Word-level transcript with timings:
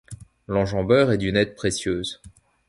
L'enjambeur 0.47 1.11
est 1.11 1.19
d'une 1.19 1.37
aide 1.37 1.53
précieuse. 1.53 2.23